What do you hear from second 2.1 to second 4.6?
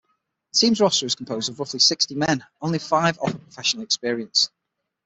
men; only five offer professional experience.